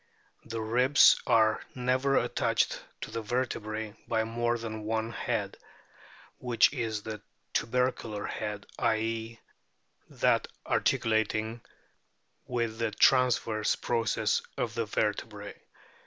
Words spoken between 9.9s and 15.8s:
that articulating with the transverse process of the vertebrae.